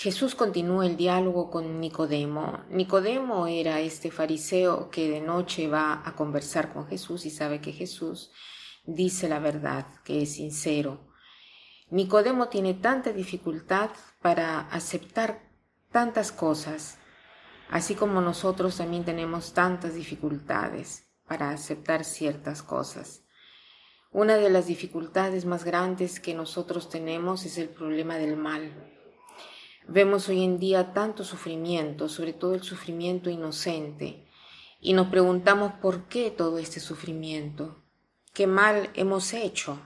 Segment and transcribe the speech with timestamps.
[0.00, 2.62] Jesús continúa el diálogo con Nicodemo.
[2.70, 7.72] Nicodemo era este fariseo que de noche va a conversar con Jesús y sabe que
[7.72, 8.30] Jesús
[8.86, 11.00] dice la verdad, que es sincero.
[11.90, 13.90] Nicodemo tiene tanta dificultad
[14.22, 15.50] para aceptar
[15.90, 16.98] tantas cosas,
[17.68, 23.24] así como nosotros también tenemos tantas dificultades para aceptar ciertas cosas.
[24.12, 28.94] Una de las dificultades más grandes que nosotros tenemos es el problema del mal
[29.90, 34.28] Vemos hoy en día tanto sufrimiento, sobre todo el sufrimiento inocente,
[34.82, 37.82] y nos preguntamos por qué todo este sufrimiento,
[38.34, 39.80] qué mal hemos hecho.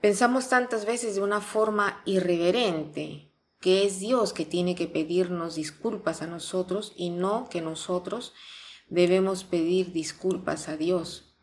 [0.00, 3.30] Pensamos tantas veces de una forma irreverente
[3.60, 8.32] que es Dios que tiene que pedirnos disculpas a nosotros y no que nosotros
[8.88, 11.36] debemos pedir disculpas a Dios.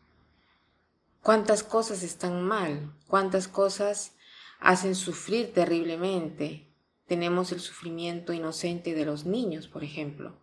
[1.22, 2.92] ¿Cuántas cosas están mal?
[3.06, 4.16] ¿Cuántas cosas
[4.58, 6.71] hacen sufrir terriblemente?
[7.06, 10.40] Tenemos el sufrimiento inocente de los niños, por ejemplo.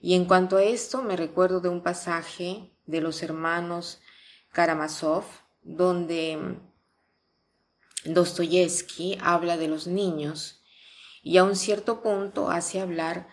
[0.00, 4.00] Y en cuanto a esto, me recuerdo de un pasaje de los hermanos
[4.52, 5.24] Karamazov,
[5.62, 6.58] donde
[8.04, 10.62] Dostoyevsky habla de los niños
[11.22, 13.28] y a un cierto punto hace hablar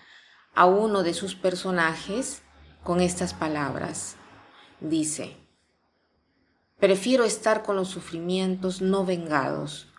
[0.56, 2.42] a uno de sus personajes
[2.84, 4.16] con estas palabras.
[4.80, 5.36] Dice,
[6.80, 9.91] prefiero estar con los sufrimientos no vengados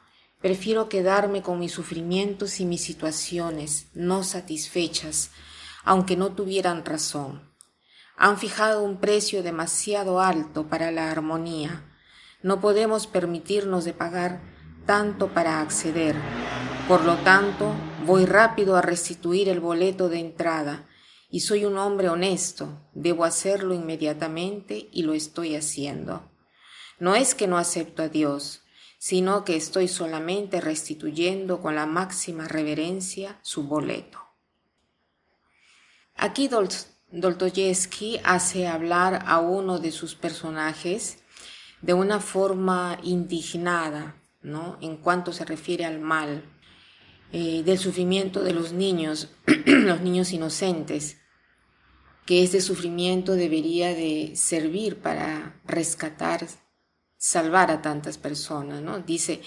[0.43, 5.31] Prefiero quedarme con mis sufrimientos y mis situaciones no satisfechas,
[5.85, 7.49] aunque no tuvieran razón.
[8.17, 11.89] Han fijado un precio demasiado alto para la armonía.
[12.43, 14.43] No podemos permitirnos de pagar
[14.85, 16.17] tanto para acceder.
[16.89, 17.73] Por lo tanto,
[18.05, 20.89] voy rápido a restituir el boleto de entrada
[21.31, 22.81] y soy un hombre honesto.
[22.95, 26.33] Debo hacerlo inmediatamente y lo estoy haciendo.
[26.99, 28.62] No es que no acepto a Dios,
[29.03, 34.21] sino que estoy solamente restituyendo con la máxima reverencia su boleto.
[36.15, 36.49] Aquí
[37.11, 41.19] Dostoyevsky hace hablar a uno de sus personajes
[41.81, 44.79] de una forma indignada, ¿no?
[44.81, 46.45] En cuanto se refiere al mal,
[47.33, 49.33] eh, del sufrimiento de los niños,
[49.67, 51.17] los niños inocentes,
[52.25, 56.47] que ese sufrimiento debería de servir para rescatar
[57.23, 58.99] salvar a tantas personas, ¿no?
[58.99, 59.43] Dice,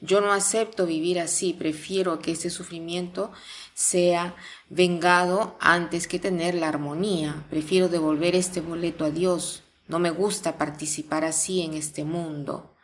[0.00, 3.32] yo no acepto vivir así, prefiero que este sufrimiento
[3.74, 4.34] sea
[4.70, 10.56] vengado antes que tener la armonía, prefiero devolver este boleto a Dios, no me gusta
[10.56, 12.74] participar así en este mundo.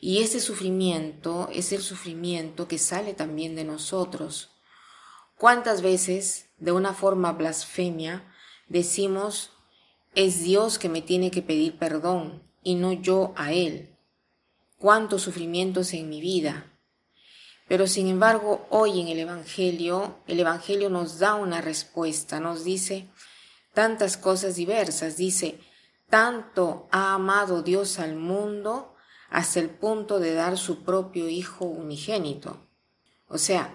[0.00, 4.50] Y ese sufrimiento es el sufrimiento que sale también de nosotros.
[5.38, 8.30] ¿Cuántas veces, de una forma blasfemia,
[8.68, 9.52] decimos,
[10.14, 13.96] es Dios que me tiene que pedir perdón, y no yo a Él.
[14.78, 16.66] Cuántos sufrimientos en mi vida.
[17.68, 23.08] Pero sin embargo, hoy en el Evangelio, el Evangelio nos da una respuesta, nos dice
[23.72, 25.16] tantas cosas diversas.
[25.16, 25.58] Dice,
[26.10, 28.94] tanto ha amado Dios al mundo
[29.30, 32.68] hasta el punto de dar su propio Hijo unigénito.
[33.28, 33.74] O sea,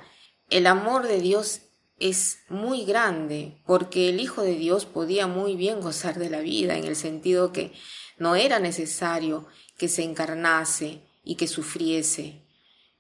[0.49, 1.61] el amor de Dios
[1.99, 6.77] es muy grande porque el Hijo de Dios podía muy bien gozar de la vida
[6.77, 7.73] en el sentido que
[8.17, 9.47] no era necesario
[9.77, 12.43] que se encarnase y que sufriese,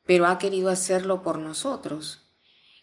[0.05, 2.23] pero ha querido hacerlo por nosotros.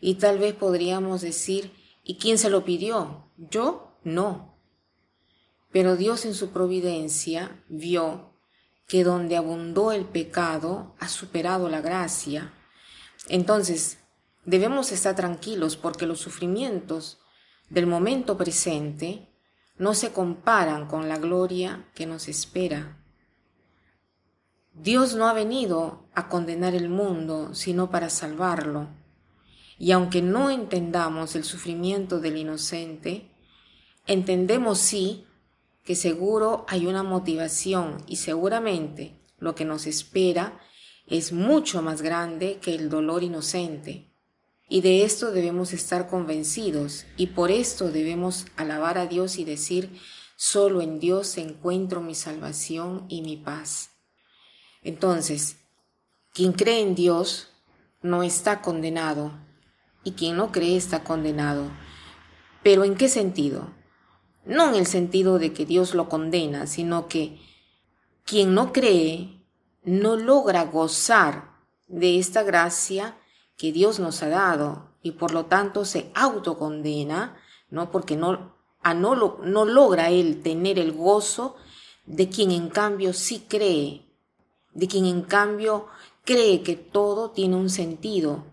[0.01, 1.73] Y tal vez podríamos decir,
[2.03, 3.31] ¿y quién se lo pidió?
[3.37, 4.59] Yo no.
[5.73, 8.35] Pero Dios en su providencia vio
[8.87, 12.53] que donde abundó el pecado ha superado la gracia.
[13.29, 13.99] Entonces,
[14.45, 17.19] debemos estar tranquilos porque los sufrimientos
[17.71, 19.29] del momento presente
[19.77, 22.99] no se comparan con la gloria que nos espera.
[24.73, 28.89] Dios no ha venido a condenar el mundo, sino para salvarlo.
[29.79, 33.31] Y aunque no entendamos el sufrimiento del inocente,
[34.07, 35.27] entendemos sí
[35.85, 40.59] que seguro hay una motivación y seguramente lo que nos espera
[41.07, 44.14] es mucho más grande que el dolor inocente.
[44.69, 50.01] Y de esto debemos estar convencidos y por esto debemos alabar a Dios y decir,
[50.37, 53.91] solo en Dios encuentro mi salvación y mi paz.
[54.83, 55.57] Entonces,
[56.33, 57.49] quien cree en Dios
[58.03, 59.33] no está condenado,
[60.05, 61.71] y quien no cree está condenado.
[62.63, 63.73] ¿Pero en qué sentido?
[64.45, 67.41] No en el sentido de que Dios lo condena, sino que
[68.25, 69.43] quien no cree
[69.83, 71.55] no logra gozar
[71.89, 73.17] de esta gracia
[73.57, 77.37] que Dios nos ha dado y por lo tanto se autocondena,
[77.71, 77.91] ¿no?
[77.91, 81.57] Porque no, no, no logra él tener el gozo
[82.07, 84.07] de quien en cambio sí cree,
[84.73, 85.87] de quien en cambio
[86.25, 88.45] cree que todo tiene un sentido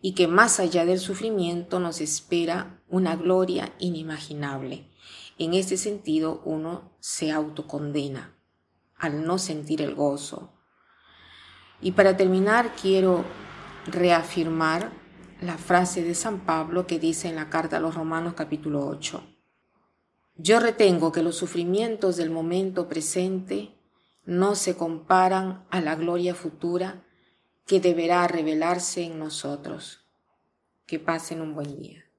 [0.00, 4.90] y que más allá del sufrimiento nos espera una gloria inimaginable.
[5.38, 8.36] En este sentido uno se autocondena
[8.96, 10.52] al no sentir el gozo.
[11.80, 13.24] Y para terminar quiero
[13.86, 14.92] reafirmar
[15.40, 19.22] la frase de San Pablo que dice en la carta a los Romanos capítulo 8.
[20.36, 23.74] Yo retengo que los sufrimientos del momento presente
[24.24, 27.02] no se comparan a la gloria futura
[27.66, 30.04] que deberá revelarse en nosotros.
[30.86, 32.09] Que pasen un buen día.